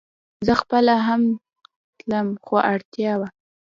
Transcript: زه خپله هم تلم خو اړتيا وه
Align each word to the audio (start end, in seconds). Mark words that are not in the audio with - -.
زه 0.45 0.53
خپله 0.61 0.93
هم 1.07 1.21
تلم 1.99 2.27
خو 2.45 2.55
اړتيا 2.73 3.13
وه 3.19 3.27